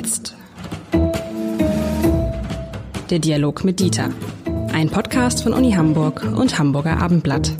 [0.00, 0.34] jetzt.
[3.10, 4.10] Der Dialog mit Dieter.
[4.72, 7.52] Ein Podcast von Uni Hamburg und Hamburger Abendblatt.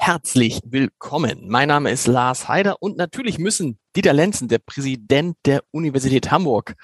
[0.00, 1.48] Herzlich willkommen.
[1.48, 6.74] Mein Name ist Lars Heider und natürlich müssen Dieter Lenzen, der Präsident der Universität Hamburg,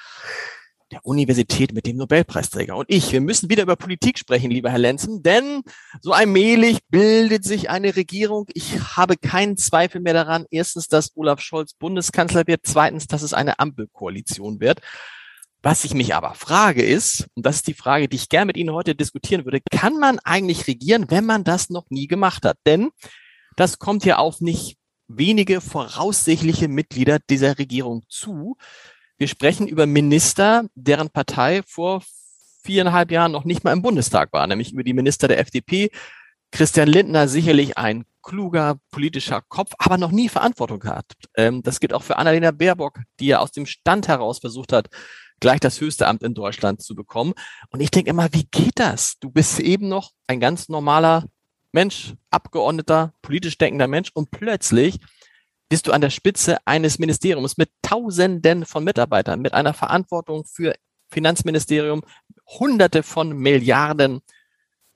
[0.92, 4.78] der Universität mit dem Nobelpreisträger und ich, wir müssen wieder über Politik sprechen, lieber Herr
[4.78, 5.62] Lenzen, denn
[6.00, 8.46] so allmählich bildet sich eine Regierung.
[8.54, 10.44] Ich habe keinen Zweifel mehr daran.
[10.50, 12.60] Erstens, dass Olaf Scholz Bundeskanzler wird.
[12.64, 14.80] Zweitens, dass es eine Ampelkoalition wird.
[15.62, 18.58] Was ich mich aber frage ist, und das ist die Frage, die ich gerne mit
[18.58, 22.58] Ihnen heute diskutieren würde, kann man eigentlich regieren, wenn man das noch nie gemacht hat?
[22.66, 22.90] Denn
[23.56, 24.76] das kommt ja auf nicht
[25.08, 28.58] wenige voraussichtliche Mitglieder dieser Regierung zu.
[29.16, 32.02] Wir sprechen über Minister, deren Partei vor
[32.64, 35.90] viereinhalb Jahren noch nicht mal im Bundestag war, nämlich über die Minister der FDP.
[36.50, 41.14] Christian Lindner sicherlich ein kluger politischer Kopf, aber noch nie Verantwortung gehabt.
[41.36, 44.88] Ähm, das gilt auch für Annalena Baerbock, die ja aus dem Stand heraus versucht hat,
[45.40, 47.34] gleich das höchste Amt in Deutschland zu bekommen.
[47.70, 49.18] Und ich denke immer, wie geht das?
[49.20, 51.26] Du bist eben noch ein ganz normaler
[51.70, 54.98] Mensch, Abgeordneter, politisch denkender Mensch und plötzlich
[55.74, 60.72] bist du an der Spitze eines Ministeriums mit Tausenden von Mitarbeitern, mit einer Verantwortung für
[61.08, 62.02] Finanzministerium,
[62.46, 64.20] Hunderte von Milliarden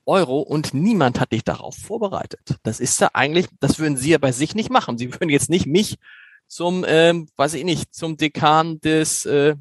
[0.06, 2.58] Euro und niemand hat dich darauf vorbereitet.
[2.62, 4.98] Das ist ja eigentlich, das würden Sie ja bei sich nicht machen.
[4.98, 5.96] Sie würden jetzt nicht mich
[6.46, 9.56] zum, ähm, weiß ich nicht, zum Dekan des äh,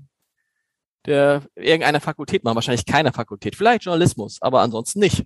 [1.08, 5.26] der irgendeiner Fakultät machen, wahrscheinlich keiner Fakultät, vielleicht Journalismus, aber ansonsten nicht.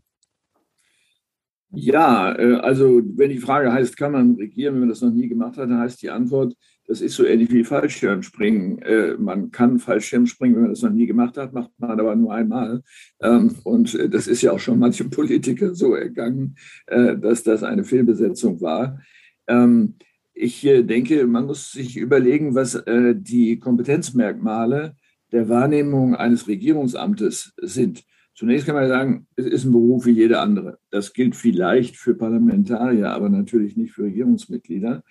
[1.74, 5.30] Ja, äh, also wenn die Frage heißt, kann man regieren, wenn man das noch nie
[5.30, 6.54] gemacht hat, dann heißt die Antwort,
[6.86, 8.80] das ist so ähnlich wie Fallschirmspringen.
[8.80, 12.34] Äh, man kann Fallschirmspringen, wenn man das noch nie gemacht hat, macht man aber nur
[12.34, 12.82] einmal.
[13.22, 16.56] Ähm, und äh, das ist ja auch schon manchem Politiker so ergangen,
[16.88, 19.00] dass das eine Fehlbesetzung war.
[19.48, 19.96] Ähm,
[20.34, 24.96] ich denke, man muss sich überlegen, was die Kompetenzmerkmale
[25.32, 28.04] der Wahrnehmung eines Regierungsamtes sind.
[28.42, 30.80] Zunächst kann man sagen, es ist ein Beruf wie jeder andere.
[30.90, 35.04] Das gilt vielleicht für Parlamentarier, aber natürlich nicht für Regierungsmitglieder.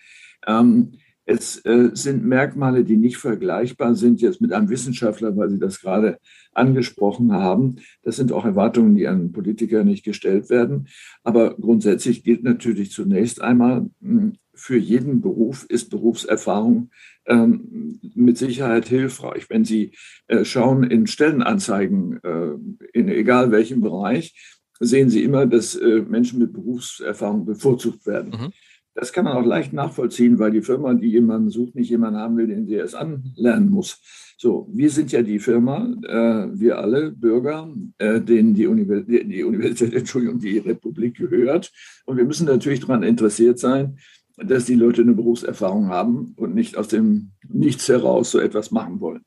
[0.48, 0.94] Ähm,
[1.26, 5.80] es äh, sind Merkmale, die nicht vergleichbar sind jetzt mit einem Wissenschaftler, weil Sie das
[5.80, 6.18] gerade
[6.54, 7.76] angesprochen haben.
[8.02, 10.88] Das sind auch Erwartungen, die an Politiker nicht gestellt werden.
[11.22, 16.90] Aber grundsätzlich gilt natürlich zunächst einmal, hm, für jeden Beruf ist Berufserfahrung
[17.26, 19.48] ähm, mit Sicherheit hilfreich.
[19.48, 19.92] Wenn Sie
[20.28, 22.52] äh, schauen in Stellenanzeigen, äh,
[22.92, 24.34] in egal welchem Bereich,
[24.78, 28.30] sehen Sie immer, dass äh, Menschen mit Berufserfahrung bevorzugt werden.
[28.30, 28.52] Mhm.
[28.94, 32.36] Das kann man auch leicht nachvollziehen, weil die Firma, die jemanden sucht, nicht jemanden haben
[32.36, 34.02] will, den sie erst anlernen muss.
[34.36, 39.44] So, wir sind ja die Firma, äh, wir alle Bürger, äh, denen die, Univers die
[39.44, 41.70] Universität, Entschuldigung, die Republik gehört.
[42.04, 43.98] Und wir müssen natürlich daran interessiert sein,
[44.44, 49.00] dass die Leute eine Berufserfahrung haben und nicht aus dem Nichts heraus so etwas machen
[49.00, 49.22] wollen.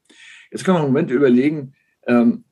[0.52, 1.74] Jetzt kann man im Moment überlegen,
[2.08, 2.46] ähm,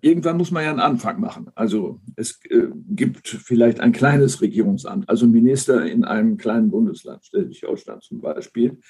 [0.00, 1.50] irgendwann muss man ja einen Anfang machen.
[1.54, 8.00] Also es äh, gibt vielleicht ein kleines Regierungsamt, also Minister in einem kleinen Bundesland, Schleswig-Holstein
[8.00, 8.80] zum Beispiel,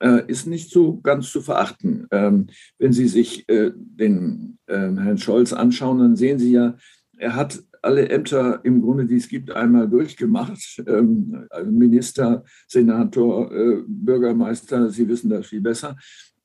[0.00, 2.06] äh, ist nicht so ganz zu verachten.
[2.10, 2.48] Ähm,
[2.78, 6.76] wenn Sie sich äh, den äh, Herrn Scholz anschauen, dann sehen Sie ja,
[7.16, 10.82] er hat alle Ämter im Grunde, die es gibt, einmal durchgemacht.
[10.86, 15.96] Ähm, also Minister, Senator, äh, Bürgermeister, Sie wissen das viel besser,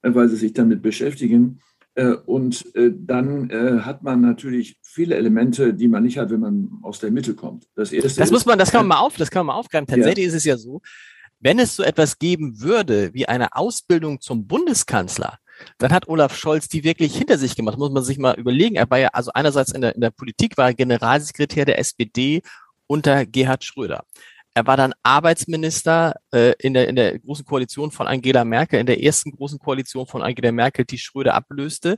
[0.02, 1.60] äh, weil Sie sich damit beschäftigen.
[1.96, 3.50] Äh, und dann
[3.86, 7.68] hat man natürlich viele Elemente, die man nicht hat, wenn man aus der Mitte kommt.
[7.76, 9.88] Das erste das muss man, das kann man mal auf, das kann man mal aufgreifen.
[9.88, 10.30] Tatsächlich ja.
[10.30, 10.82] ist es ja so,
[11.40, 15.38] wenn es so etwas geben würde wie eine Ausbildung zum Bundeskanzler,
[15.78, 17.78] dann hat Olaf Scholz die wirklich hinter sich gemacht.
[17.78, 18.76] Muss man sich mal überlegen.
[18.76, 22.42] Er war ja also einerseits in der, in der Politik, war er Generalsekretär der SPD
[22.88, 24.04] unter Gerhard Schröder.
[24.54, 28.86] Er war dann Arbeitsminister äh, in, der, in der großen Koalition von Angela Merkel, in
[28.86, 31.98] der ersten großen Koalition von Angela Merkel, die Schröder ablöste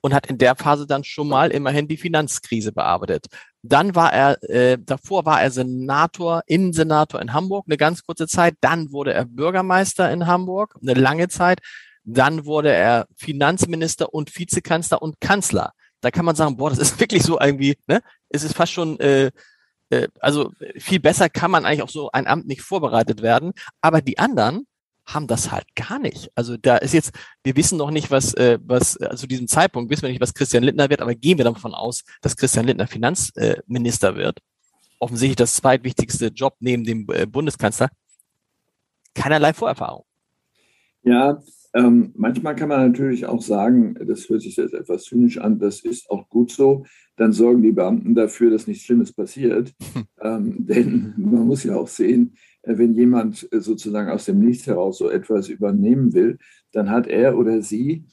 [0.00, 3.26] und hat in der Phase dann schon mal immerhin die Finanzkrise bearbeitet.
[3.62, 8.54] Dann war er, äh, davor war er Senator, Innensenator in Hamburg, eine ganz kurze Zeit.
[8.60, 11.58] Dann wurde er Bürgermeister in Hamburg, eine lange Zeit.
[12.06, 15.72] Dann wurde er Finanzminister und Vizekanzler und Kanzler.
[16.00, 18.00] Da kann man sagen, boah, das ist wirklich so irgendwie, ne?
[18.28, 19.32] Es ist fast schon, äh,
[19.90, 23.52] äh, also viel besser kann man eigentlich auf so ein Amt nicht vorbereitet werden.
[23.80, 24.66] Aber die anderen
[25.04, 26.30] haben das halt gar nicht.
[26.34, 27.12] Also da ist jetzt,
[27.44, 30.34] wir wissen noch nicht, was, äh, was, also zu diesem Zeitpunkt wissen wir nicht, was
[30.34, 34.40] Christian Lindner wird, aber gehen wir davon aus, dass Christian Lindner Finanzminister äh, wird.
[34.98, 37.88] Offensichtlich das zweitwichtigste Job neben dem äh, Bundeskanzler.
[39.14, 40.04] Keinerlei Vorerfahrung.
[41.02, 41.40] Ja,
[41.76, 45.80] ähm, manchmal kann man natürlich auch sagen, das hört sich jetzt etwas zynisch an, das
[45.80, 46.86] ist auch gut so.
[47.16, 49.74] Dann sorgen die Beamten dafür, dass nichts Schlimmes passiert.
[50.22, 55.10] ähm, denn man muss ja auch sehen, wenn jemand sozusagen aus dem Nichts heraus so
[55.10, 56.38] etwas übernehmen will,
[56.72, 58.06] dann hat er oder sie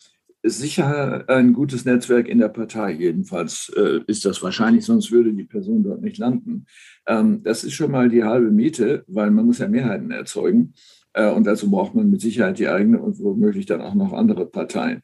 [0.46, 2.92] sicher ein gutes Netzwerk in der Partei.
[2.92, 6.66] Jedenfalls äh, ist das wahrscheinlich, sonst würde die Person dort nicht landen.
[7.08, 10.74] Ähm, das ist schon mal die halbe Miete, weil man muss ja Mehrheiten erzeugen.
[11.14, 14.46] Äh, und dazu braucht man mit Sicherheit die eigene und womöglich dann auch noch andere
[14.46, 15.02] Parteien.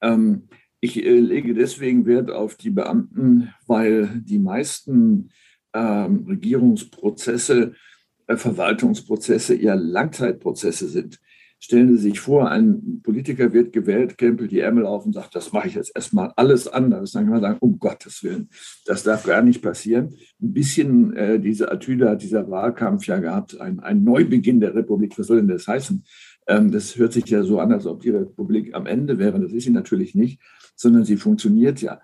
[0.00, 0.48] Ähm,
[0.80, 5.30] ich äh, lege deswegen Wert auf die Beamten, weil die meisten
[5.72, 7.74] ähm, Regierungsprozesse,
[8.26, 11.20] äh, Verwaltungsprozesse eher Langzeitprozesse sind.
[11.64, 15.52] Stellen Sie sich vor, ein Politiker wird gewählt, krempelt die Ärmel auf und sagt, das
[15.52, 17.12] mache ich jetzt erstmal alles anders.
[17.12, 18.48] Dann kann man sagen, um Gottes Willen,
[18.84, 20.16] das darf gar nicht passieren.
[20.42, 25.16] Ein bisschen äh, diese Attitüde hat dieser Wahlkampf ja gehabt, ein, ein Neubeginn der Republik.
[25.16, 26.02] Was soll denn das heißen?
[26.48, 29.38] Ähm, das hört sich ja so an, als ob die Republik am Ende wäre.
[29.38, 30.40] Das ist sie natürlich nicht,
[30.74, 32.00] sondern sie funktioniert ja.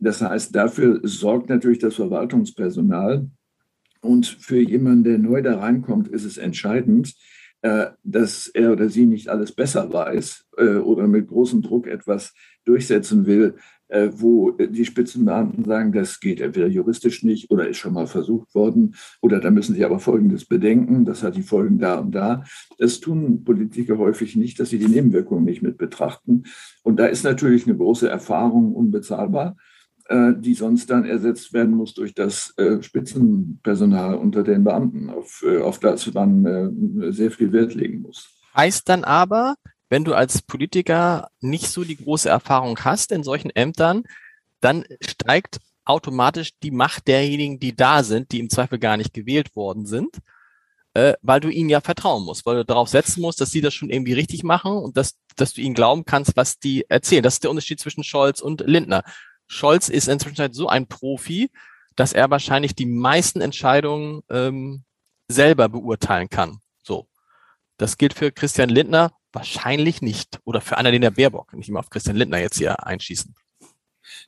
[0.00, 3.30] Das heißt, dafür sorgt natürlich das Verwaltungspersonal.
[4.00, 7.14] Und für jemanden, der neu da reinkommt, ist es entscheidend,
[8.04, 12.34] dass er oder sie nicht alles besser weiß äh, oder mit großem Druck etwas
[12.64, 13.56] durchsetzen will,
[13.88, 18.54] äh, wo die Spitzenbeamten sagen, das geht entweder juristisch nicht oder ist schon mal versucht
[18.54, 22.44] worden oder da müssen sie aber Folgendes bedenken, das hat die Folgen da und da.
[22.78, 26.44] Das tun Politiker häufig nicht, dass sie die Nebenwirkungen nicht mit betrachten.
[26.82, 29.56] Und da ist natürlich eine große Erfahrung unbezahlbar.
[30.08, 35.42] Äh, die sonst dann ersetzt werden muss durch das äh, Spitzenpersonal unter den Beamten, auf,
[35.44, 38.28] äh, auf das man sehr viel Wert legen muss.
[38.54, 39.56] Heißt dann aber,
[39.88, 44.04] wenn du als Politiker nicht so die große Erfahrung hast in solchen Ämtern,
[44.60, 49.56] dann steigt automatisch die Macht derjenigen, die da sind, die im Zweifel gar nicht gewählt
[49.56, 50.18] worden sind,
[50.94, 53.74] äh, weil du ihnen ja vertrauen musst, weil du darauf setzen musst, dass sie das
[53.74, 57.24] schon irgendwie richtig machen und dass, dass du ihnen glauben kannst, was die erzählen.
[57.24, 59.02] Das ist der Unterschied zwischen Scholz und Lindner.
[59.46, 61.50] Scholz ist inzwischen so ein Profi,
[61.94, 64.82] dass er wahrscheinlich die meisten Entscheidungen ähm,
[65.28, 66.58] selber beurteilen kann.
[66.82, 67.06] So.
[67.78, 70.40] Das gilt für Christian Lindner wahrscheinlich nicht.
[70.44, 71.52] Oder für Annalena Baerbock.
[71.54, 73.34] Nicht immer auf Christian Lindner jetzt hier einschießen.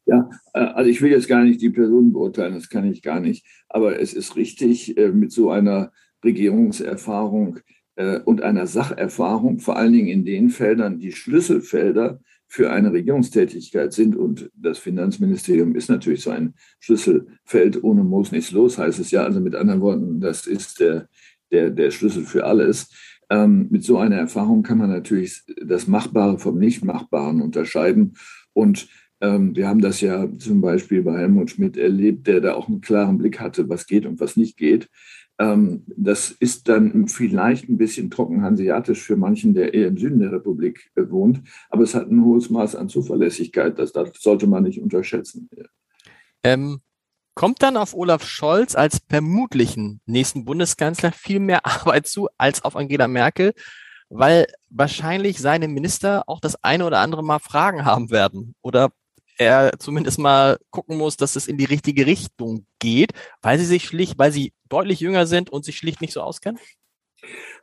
[0.06, 3.20] Ja, äh, also ich will jetzt gar nicht die Person beurteilen, das kann ich gar
[3.20, 3.46] nicht.
[3.68, 5.92] Aber es ist richtig, äh, mit so einer
[6.24, 7.60] Regierungserfahrung
[7.96, 13.92] äh, und einer Sacherfahrung, vor allen Dingen in den Feldern, die Schlüsselfelder für eine Regierungstätigkeit
[13.92, 14.16] sind.
[14.16, 17.84] Und das Finanzministerium ist natürlich so ein Schlüsselfeld.
[17.84, 19.22] Ohne Moos nichts los, heißt es ja.
[19.22, 21.08] Also mit anderen Worten, das ist der,
[21.52, 22.90] der, der Schlüssel für alles.
[23.30, 28.16] Ähm, mit so einer Erfahrung kann man natürlich das Machbare vom Nichtmachbaren unterscheiden.
[28.54, 28.88] Und
[29.20, 32.80] ähm, wir haben das ja zum Beispiel bei Helmut Schmidt erlebt, der da auch einen
[32.80, 34.88] klaren Blick hatte, was geht und was nicht geht.
[35.40, 40.18] Ähm, das ist dann vielleicht ein bisschen trocken hanseatisch für manchen, der eher im Süden
[40.18, 43.78] der Republik äh, wohnt, aber es hat ein hohes Maß an Zuverlässigkeit.
[43.78, 45.48] Das, das sollte man nicht unterschätzen.
[46.42, 46.80] Ähm,
[47.34, 52.74] kommt dann auf Olaf Scholz als vermutlichen nächsten Bundeskanzler viel mehr Arbeit zu als auf
[52.74, 53.52] Angela Merkel,
[54.08, 58.90] weil wahrscheinlich seine Minister auch das eine oder andere Mal Fragen haben werden oder
[59.38, 63.84] er zumindest mal gucken muss, dass es in die richtige Richtung geht, weil sie sich
[63.84, 66.58] schlicht, weil sie deutlich jünger sind und sich schlicht nicht so auskennen?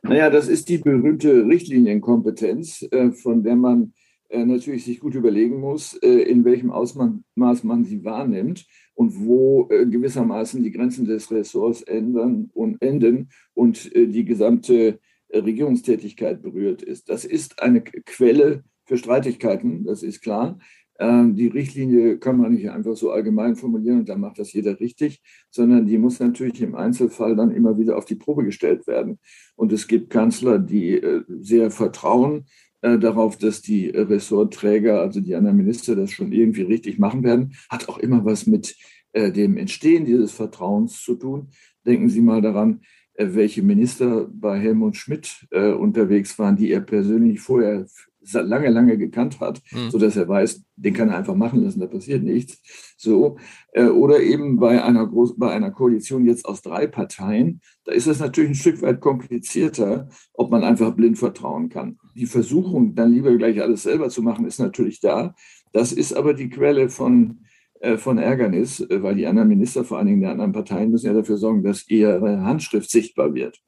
[0.02, 3.94] Naja, das ist die berühmte Richtlinienkompetenz, äh, von der man
[4.28, 9.66] äh, natürlich sich gut überlegen muss, äh, in welchem Ausmaß man sie wahrnimmt und wo
[9.66, 15.00] gewissermaßen die Grenzen des Ressorts ändern und enden und die gesamte
[15.30, 17.10] Regierungstätigkeit berührt ist.
[17.10, 20.58] Das ist eine Quelle für Streitigkeiten, das ist klar.
[20.98, 24.80] Ähm, die Richtlinie kann man nicht einfach so allgemein formulieren und dann macht das jeder
[24.80, 29.18] richtig, sondern die muss natürlich im Einzelfall dann immer wieder auf die Probe gestellt werden.
[29.56, 32.46] Und es gibt Kanzler, die äh, sehr vertrauen
[32.80, 37.54] äh, darauf, dass die Ressortträger, also die anderen Minister, das schon irgendwie richtig machen werden.
[37.68, 38.76] Hat auch immer was mit
[39.12, 41.48] äh, dem Entstehen dieses Vertrauens zu tun.
[41.84, 42.80] Denken Sie mal daran,
[43.18, 47.86] welche Minister bei Helmut Schmidt unterwegs waren, die er persönlich vorher
[48.32, 49.90] lange, lange gekannt hat, mhm.
[49.90, 52.60] so dass er weiß, den kann er einfach machen lassen, da passiert nichts.
[52.96, 53.36] So.
[53.72, 58.06] Äh, oder eben bei einer, Groß bei einer Koalition jetzt aus drei Parteien, da ist
[58.06, 61.98] es natürlich ein Stück weit komplizierter, ob man einfach blind vertrauen kann.
[62.14, 65.34] Die Versuchung, dann lieber gleich alles selber zu machen, ist natürlich da.
[65.72, 67.40] Das ist aber die Quelle von,
[67.80, 71.06] äh, von Ärgernis, äh, weil die anderen Minister, vor allen Dingen der anderen Parteien, müssen
[71.06, 73.60] ja dafür sorgen, dass ihre Handschrift sichtbar wird.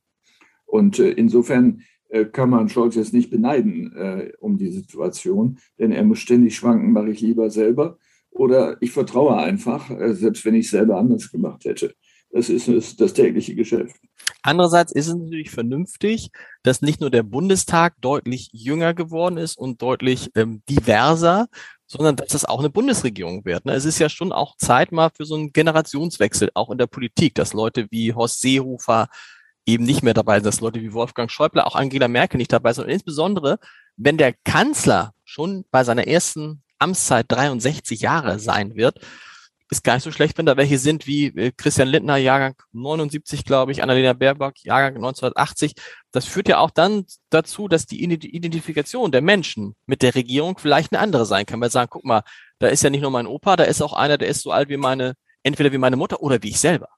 [0.66, 1.80] Und insofern
[2.24, 6.92] kann man Scholz jetzt nicht beneiden äh, um die Situation, denn er muss ständig schwanken,
[6.92, 7.98] mache ich lieber selber
[8.30, 11.94] oder ich vertraue einfach, äh, selbst wenn ich es selber anders gemacht hätte.
[12.30, 13.96] Das ist, ist das tägliche Geschäft.
[14.42, 16.30] Andererseits ist es natürlich vernünftig,
[16.62, 21.48] dass nicht nur der Bundestag deutlich jünger geworden ist und deutlich ähm, diverser,
[21.86, 23.64] sondern dass es auch eine Bundesregierung wird.
[23.64, 23.72] Ne?
[23.72, 27.34] Es ist ja schon auch Zeit mal für so einen Generationswechsel, auch in der Politik,
[27.34, 29.08] dass Leute wie Horst Seehofer,
[29.68, 32.72] eben nicht mehr dabei sind, dass Leute wie Wolfgang Schäuble, auch Angela Merkel nicht dabei
[32.72, 32.84] sind.
[32.84, 33.58] Und insbesondere,
[33.96, 39.00] wenn der Kanzler schon bei seiner ersten Amtszeit 63 Jahre sein wird,
[39.70, 43.44] ist gar nicht so schlecht, wenn da welche sind wie äh, Christian Lindner, Jahrgang 79,
[43.44, 45.74] glaube ich, Annalena Baerbock, Jahrgang 1980.
[46.10, 50.92] Das führt ja auch dann dazu, dass die Identifikation der Menschen mit der Regierung vielleicht
[50.92, 51.60] eine andere sein kann.
[51.60, 52.22] Weil sagen, guck mal,
[52.58, 54.70] da ist ja nicht nur mein Opa, da ist auch einer, der ist so alt
[54.70, 56.88] wie meine, entweder wie meine Mutter oder wie ich selber.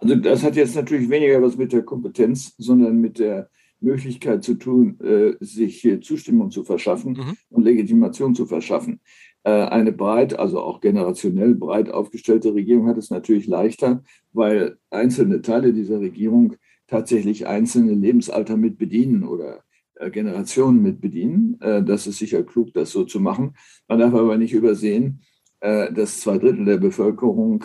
[0.00, 3.50] Also das hat jetzt natürlich weniger was mit der Kompetenz, sondern mit der
[3.80, 7.36] Möglichkeit zu tun, äh, sich Zustimmung zu verschaffen mhm.
[7.50, 9.00] und Legitimation zu verschaffen.
[9.44, 14.02] Äh, eine breit, also auch generationell breit aufgestellte Regierung hat es natürlich leichter,
[14.32, 19.62] weil einzelne Teile dieser Regierung tatsächlich einzelne Lebensalter mit bedienen oder
[19.96, 21.58] äh, Generationen mit bedienen.
[21.60, 23.54] Das ist sicher klug, das so zu machen.
[23.88, 25.20] Man darf aber nicht übersehen,
[25.60, 27.64] dass zwei Drittel der Bevölkerung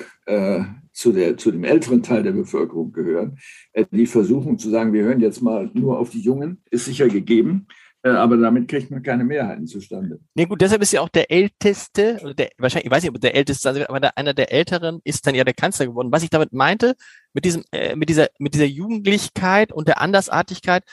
[0.93, 3.39] zu, der, zu dem älteren Teil der Bevölkerung gehören.
[3.73, 7.07] Äh, die versuchen zu sagen, wir hören jetzt mal nur auf die Jungen, ist sicher
[7.07, 7.67] gegeben.
[8.03, 10.19] Äh, aber damit kriegt man keine Mehrheiten zustande.
[10.35, 13.33] Nee, gut, deshalb ist ja auch der Älteste, der, wahrscheinlich, ich weiß nicht, ob der
[13.33, 16.11] Älteste wird, aber der, einer der Älteren ist dann ja der Kanzler geworden.
[16.11, 16.95] Was ich damit meinte,
[17.33, 20.83] mit diesem, äh, mit dieser, mit dieser Jugendlichkeit und der Andersartigkeit,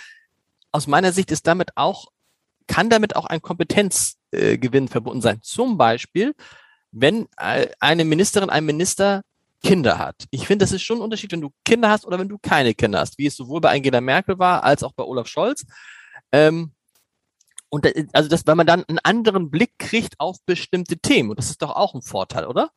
[0.73, 2.07] aus meiner Sicht ist damit auch,
[2.69, 5.41] kann damit auch ein Kompetenzgewinn äh, verbunden sein.
[5.43, 6.35] Zum Beispiel,
[6.93, 9.23] wenn äh, eine Ministerin, ein Minister
[9.63, 10.27] Kinder hat.
[10.31, 12.75] Ich finde, das ist schon ein Unterschied, wenn du Kinder hast oder wenn du keine
[12.75, 15.67] Kinder hast, wie es sowohl bei Angela Merkel war als auch bei Olaf Scholz.
[16.33, 16.73] Ähm,
[17.69, 21.31] und da, also das, weil man dann einen anderen Blick kriegt auf bestimmte Themen.
[21.31, 22.71] Und das ist doch auch ein Vorteil, oder?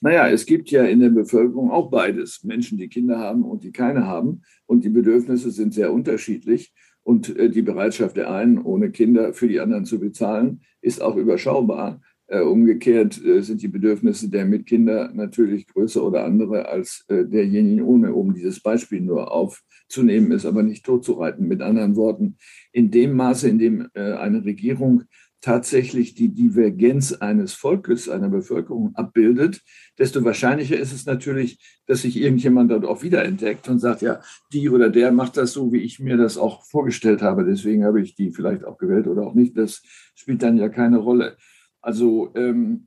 [0.00, 2.44] Naja, es gibt ja in der Bevölkerung auch beides.
[2.44, 4.42] Menschen, die Kinder haben und die keine haben.
[4.66, 6.72] Und die Bedürfnisse sind sehr unterschiedlich.
[7.02, 11.16] Und äh, die Bereitschaft der einen, ohne Kinder für die anderen zu bezahlen, ist auch
[11.16, 12.00] überschaubar.
[12.26, 17.82] Äh, umgekehrt äh, sind die Bedürfnisse der Mitkinder natürlich größer oder andere als äh, derjenigen
[17.82, 21.46] ohne, um dieses Beispiel nur aufzunehmen, ist aber nicht totzureiten.
[21.46, 22.38] Mit anderen Worten,
[22.72, 25.04] in dem Maße, in dem eine Regierung
[25.42, 29.60] tatsächlich die Divergenz eines Volkes, einer Bevölkerung abbildet,
[29.98, 34.22] desto wahrscheinlicher ist es natürlich, dass sich irgendjemand dort auch wiederentdeckt und sagt, ja,
[34.54, 37.44] die oder der macht das so, wie ich mir das auch vorgestellt habe.
[37.44, 39.54] Deswegen habe ich die vielleicht auch gewählt oder auch nicht.
[39.58, 39.82] Das
[40.14, 41.36] spielt dann ja keine Rolle.
[41.84, 42.86] Also ähm,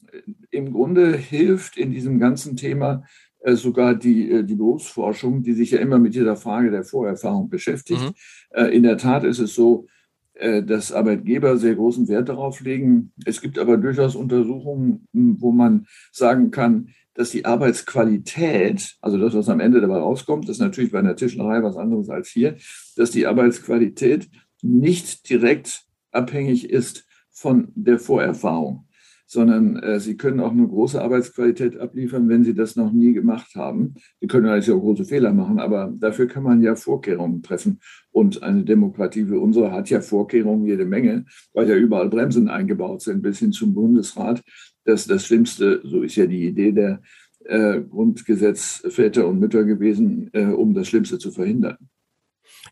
[0.49, 3.03] im Grunde hilft in diesem ganzen Thema
[3.41, 7.47] äh, sogar die, äh, die Berufsforschung, die sich ja immer mit dieser Frage der Vorerfahrung
[7.47, 8.01] beschäftigt.
[8.01, 8.13] Mhm.
[8.49, 9.85] Äh, in der Tat ist es so,
[10.33, 13.11] äh, dass Arbeitgeber sehr großen Wert darauf legen.
[13.23, 19.35] Es gibt aber durchaus Untersuchungen, hm, wo man sagen kann, dass die Arbeitsqualität, also das,
[19.35, 22.55] was am Ende dabei rauskommt, das ist natürlich bei einer Tischlerei was anderes als hier,
[22.95, 24.27] dass die Arbeitsqualität
[24.63, 27.06] nicht direkt abhängig ist
[27.37, 28.87] von der Vorerfahrung
[29.27, 33.55] sondern äh, sie können auch eine große Arbeitsqualität abliefern, wenn sie das noch nie gemacht
[33.55, 33.95] haben.
[34.21, 37.81] Sie können natürlich auch große Fehler machen, aber dafür kann man ja Vorkehrungen treffen.
[38.11, 43.01] Und eine Demokratie wie unsere hat ja Vorkehrungen jede Menge, weil ja überall Bremsen eingebaut
[43.01, 44.41] sind, bis hin zum Bundesrat.
[44.85, 47.01] Das das Schlimmste, so ist ja die Idee der
[47.43, 51.77] äh, Grundgesetzväter und Mütter gewesen, äh, um das Schlimmste zu verhindern.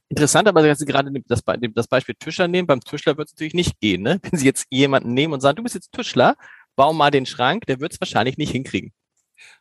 [0.09, 3.53] Interessant, aber wenn Sie gerade das, das Beispiel Tischler nehmen, beim Tischler wird es natürlich
[3.53, 4.01] nicht gehen.
[4.01, 4.19] Ne?
[4.21, 6.35] Wenn Sie jetzt jemanden nehmen und sagen, du bist jetzt Tischler,
[6.75, 8.91] bau mal den Schrank, der wird es wahrscheinlich nicht hinkriegen.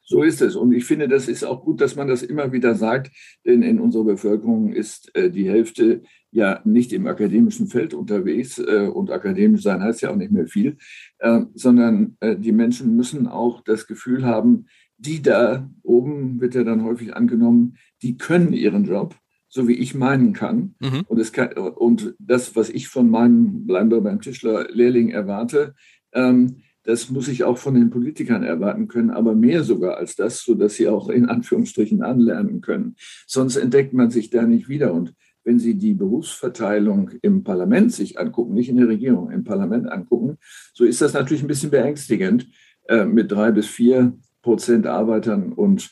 [0.03, 0.57] So ist es.
[0.57, 3.11] Und ich finde, das ist auch gut, dass man das immer wieder sagt,
[3.45, 8.89] denn in unserer Bevölkerung ist äh, die Hälfte ja nicht im akademischen Feld unterwegs äh,
[8.93, 10.77] und akademisch sein heißt ja auch nicht mehr viel,
[11.19, 16.85] äh, sondern die Menschen müssen auch das Gefühl haben, die da oben wird ja dann
[16.85, 19.17] häufig angenommen, die können ihren Job
[19.55, 20.75] so wie ich meinen kann.
[20.81, 21.05] Mhm.
[21.07, 25.77] Und, kann, und das, was ich von meinem, bleiben beim Tischler, Lehrling erwarte,
[26.13, 30.43] ähm, das muss ich auch von den Politikern erwarten können, aber mehr sogar als das,
[30.43, 32.97] sodass sie auch in Anführungsstrichen anlernen können.
[33.29, 34.93] Sonst entdeckt man sich da nicht wieder.
[34.93, 39.89] Und wenn Sie die Berufsverteilung im Parlament sich angucken, nicht in der Regierung, im Parlament
[39.89, 40.37] angucken,
[40.75, 42.49] so ist das natürlich ein bisschen beängstigend
[42.89, 45.91] äh, mit drei bis vier Prozent Arbeitern und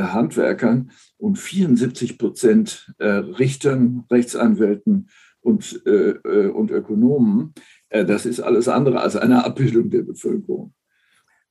[0.00, 5.08] Handwerkern und 74 Prozent äh, Richtern, Rechtsanwälten
[5.40, 7.52] und, äh, und Ökonomen.
[7.90, 10.72] das ist alles andere als eine Abbildung der Bevölkerung.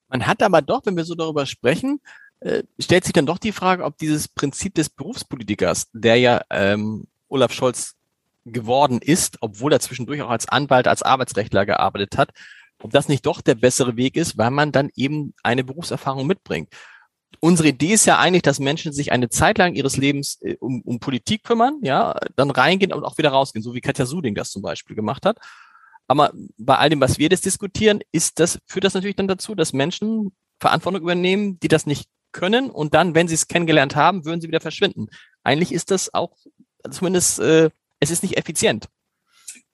[0.08, 2.00] Man hat aber doch, wenn wir so darüber sprechen,
[2.80, 7.54] stellt sich dann doch die Frage, ob dieses Prinzip des Berufspolitikers, der ja ähm, Olaf
[7.54, 7.96] Scholz
[8.46, 12.32] geworden ist, obwohl er zwischendurch auch als Anwalt, als Arbeitsrechtler gearbeitet hat,
[12.82, 16.70] ob das nicht doch der bessere Weg ist, weil man dann eben eine Berufserfahrung mitbringt
[17.40, 20.82] unsere Idee ist ja eigentlich, dass Menschen sich eine Zeit lang ihres Lebens äh, um,
[20.82, 24.52] um Politik kümmern, ja, dann reingehen und auch wieder rausgehen, so wie Katja Suding das
[24.52, 25.38] zum Beispiel gemacht hat.
[26.08, 29.56] Aber bei all dem, was wir jetzt diskutieren, ist das, führt das natürlich dann dazu,
[29.56, 34.26] dass Menschen Verantwortung übernehmen, die das nicht können und dann, wenn sie es kennengelernt haben,
[34.26, 35.08] würden sie wieder verschwinden.
[35.44, 36.38] eigentlich ist das auch,
[36.90, 37.70] zumindest, äh,
[38.00, 38.88] es ist nicht effizient.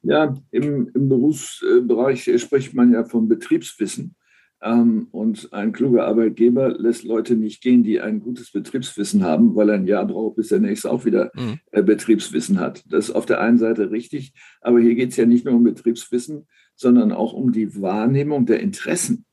[0.02, 4.16] Ja, im, im Berufsbereich spricht man ja vom Betriebswissen.
[4.62, 9.70] Ähm, und ein kluger Arbeitgeber lässt Leute nicht gehen, die ein gutes Betriebswissen haben, weil
[9.70, 11.60] er ein Jahr braucht, bis der nächste auch wieder mhm.
[11.72, 12.84] Äh, Betriebswissen hat.
[12.90, 15.64] Das ist auf der einen Seite richtig, aber hier geht es ja nicht nur um
[15.64, 19.26] Betriebswissen, sondern auch um die Wahrnehmung der Interessen.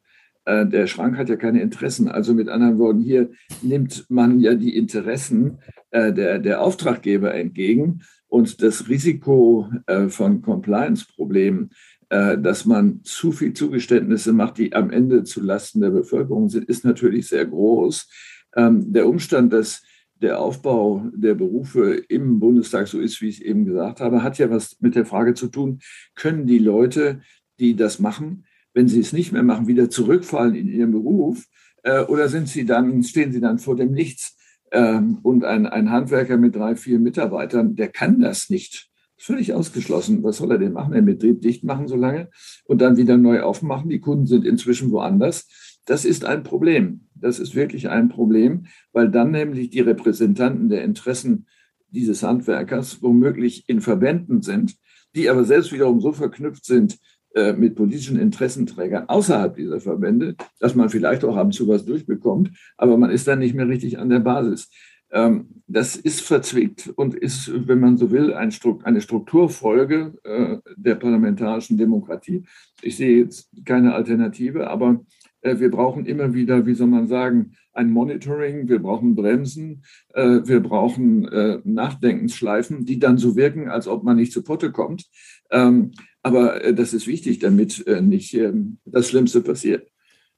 [0.45, 2.09] Äh, der Schrank hat ja keine Interessen.
[2.09, 3.31] Also mit anderen Worten, hier
[3.63, 5.59] nimmt man ja die Interessen
[5.91, 9.71] äh, der, der Auftraggeber entgegen und das Risiko
[10.09, 11.71] von Compliance-Problemen
[12.15, 16.85] dass man zu viel Zugeständnisse macht, die am Ende zu Lasten der Bevölkerung sind, ist
[16.85, 18.09] natürlich sehr groß.
[18.55, 19.83] Ähm, der Umstand, dass
[20.21, 24.39] der Aufbau der Berufe im Bundestag so ist, wie ich es eben gesagt habe, hat
[24.39, 25.81] ja was mit der Frage zu tun,
[26.15, 27.21] können die Leute,
[27.59, 31.45] die das machen, wenn sie es nicht mehr machen, wieder zurückfallen in ihren Beruf
[31.83, 34.37] äh, oder sind sie dann, stehen sie dann vor dem Nichts?
[34.73, 38.91] Ähm, und ein, ein Handwerker mit drei, vier Mitarbeitern, der kann das nicht
[39.25, 40.23] völlig ausgeschlossen.
[40.23, 40.93] Was soll er denn machen?
[40.93, 42.29] Den Betrieb dicht machen so lange
[42.67, 43.89] und dann wieder neu aufmachen.
[43.89, 45.49] Die Kunden sind inzwischen woanders.
[45.87, 47.09] Das ist ein Problem.
[47.15, 51.47] Das ist wirklich ein Problem, weil dann nämlich die Repräsentanten der Interessen
[51.89, 54.77] dieses Handwerkers womöglich in Verbänden sind,
[55.15, 56.99] die aber selbst wiederum so verknüpft sind
[57.35, 61.85] äh, mit politischen Interessenträgern außerhalb dieser Verbände, dass man vielleicht auch ab und zu was
[61.85, 64.71] durchbekommt, aber man ist dann nicht mehr richtig an der Basis.
[65.15, 71.79] Ähm, das ist verzwickt und ist, wenn man so will, eine Strukturfolge äh, der parlamentarischen
[71.79, 72.43] Demokratie.
[72.83, 75.05] Ich sehe jetzt keine Alternative, aber
[75.41, 80.41] äh, wir brauchen immer wieder, wie soll man sagen, ein Monitoring, wir brauchen Bremsen, äh,
[80.45, 81.29] wir brauchen
[81.65, 85.07] Nachdenkensschleifen, die dann so wirken, als ob man nicht zu Potte kommt.
[85.51, 85.93] Ähm,
[86.23, 89.89] aber das ist wichtig, damit nicht ähm, das Schlimmste passiert.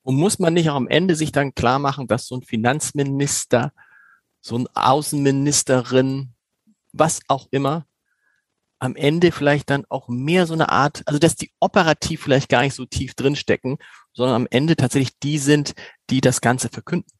[0.03, 3.73] Und muss man nicht auch am Ende sich dann klar machen, dass so ein Finanzminister
[4.47, 6.31] so eine Außenministerin,
[6.93, 7.87] was auch immer,
[8.79, 12.63] am Ende vielleicht dann auch mehr so eine Art, also dass die operativ vielleicht gar
[12.63, 13.79] nicht so tief drinstecken,
[14.13, 15.75] sondern am Ende tatsächlich die sind,
[16.11, 17.11] die das Ganze verkünden.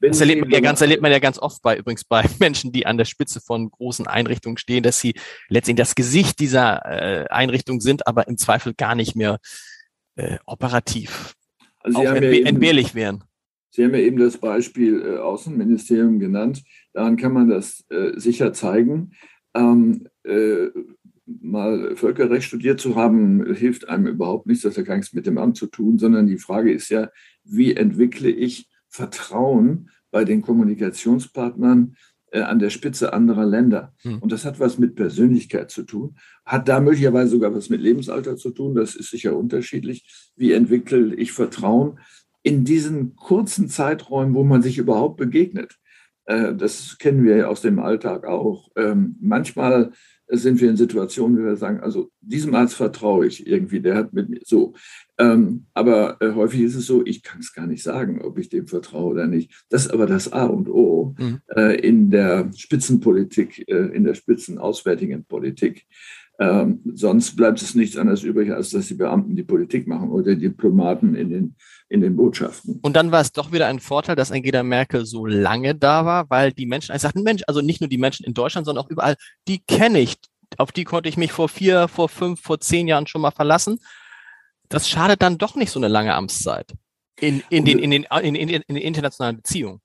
[0.00, 2.72] Wenn das erlebt man, ja ganz, erlebt man ja ganz oft bei, übrigens bei Menschen,
[2.72, 5.14] die an der Spitze von großen Einrichtungen stehen, dass sie
[5.48, 9.38] letztendlich das Gesicht dieser äh, Einrichtung sind, aber im Zweifel gar nicht mehr
[10.16, 11.34] äh, operativ
[11.80, 13.24] also auch entbe ja entbehrlich wären.
[13.72, 16.62] Sie haben ja eben das Beispiel äh, Außenministerium genannt.
[16.92, 19.12] Daran kann man das äh, sicher zeigen.
[19.54, 20.68] Ähm, äh,
[21.24, 24.62] mal Völkerrecht studiert zu haben, hilft einem überhaupt nichts.
[24.62, 27.08] Das hat gar nichts mit dem Amt zu tun, sondern die Frage ist ja,
[27.44, 31.96] wie entwickle ich Vertrauen bei den Kommunikationspartnern
[32.32, 33.94] äh, an der Spitze anderer Länder.
[34.02, 34.18] Hm.
[34.18, 38.36] Und das hat was mit Persönlichkeit zu tun, hat da möglicherweise sogar was mit Lebensalter
[38.36, 38.74] zu tun.
[38.74, 40.32] Das ist sicher unterschiedlich.
[40.36, 41.98] Wie entwickle ich Vertrauen?
[42.42, 45.78] In diesen kurzen Zeiträumen, wo man sich überhaupt begegnet.
[46.24, 48.70] Äh, das kennen wir ja aus dem Alltag auch.
[48.76, 49.92] Ähm, manchmal
[50.28, 54.12] sind wir in Situationen, wo wir sagen, also diesem Arzt vertraue ich irgendwie, der hat
[54.12, 54.72] mit mir so.
[55.18, 58.48] Ähm, aber äh, häufig ist es so, ich kann es gar nicht sagen, ob ich
[58.48, 59.64] dem vertraue oder nicht.
[59.68, 61.40] Das ist aber das A und O mhm.
[61.54, 65.86] Äh, in der Spitzenpolitik, in der spitzenauswärtigen Politik.
[66.38, 70.34] Ähm, sonst bleibt es nichts anderes übrig, als dass die Beamten die Politik machen oder
[70.34, 71.56] die Diplomaten in den,
[71.88, 72.80] in den Botschaften.
[72.82, 76.30] Und dann war es doch wieder ein Vorteil, dass Angela Merkel so lange da war,
[76.30, 78.90] weil die Menschen, ich sagten, Mensch, also nicht nur die Menschen in Deutschland, sondern auch
[78.90, 79.16] überall,
[79.46, 80.16] die kenne ich.
[80.58, 83.78] Auf die konnte ich mich vor vier, vor fünf, vor zehn Jahren schon mal verlassen.
[84.68, 86.72] Das schadet dann doch nicht so eine lange Amtszeit
[87.20, 89.80] in, in, den, in, den, in, in, in den internationalen Beziehungen.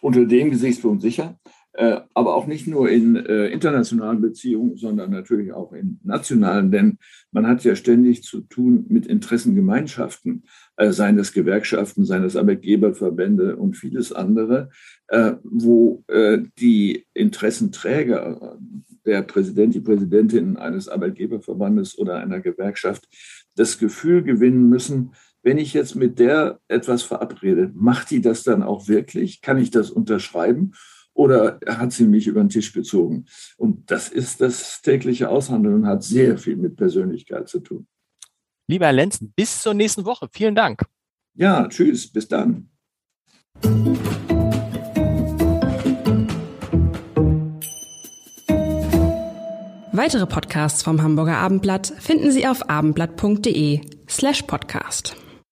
[0.00, 1.38] Unter dem Gesichtspunkt sicher.
[1.76, 6.98] Äh, aber auch nicht nur in äh, internationalen Beziehungen, sondern natürlich auch in nationalen, denn
[7.32, 10.44] man hat ja ständig zu tun mit Interessengemeinschaften,
[10.76, 14.70] äh, seien es Gewerkschaften, seien es Arbeitgeberverbände und vieles andere,
[15.42, 16.02] wo
[16.58, 18.58] die Interessenträger,
[19.04, 23.06] der Präsident, die Präsidentin eines Arbeitgeberverbandes oder einer Gewerkschaft,
[23.54, 28.62] das Gefühl gewinnen müssen, wenn ich jetzt mit der etwas verabrede, macht die das dann
[28.62, 29.42] auch wirklich?
[29.42, 30.72] Kann ich das unterschreiben?
[31.14, 33.24] Oder hat sie mich über den Tisch gezogen?
[33.56, 37.86] Und das ist das tägliche Aushandeln und hat sehr viel mit Persönlichkeit zu tun.
[38.66, 40.28] Lieber Herr Lenzen, bis zur nächsten Woche.
[40.32, 40.82] Vielen Dank.
[41.34, 42.70] Ja, tschüss, bis dann.
[49.96, 55.16] Weitere Podcasts vom Hamburger Abendblatt finden Sie auf abendblatt.de slash podcast.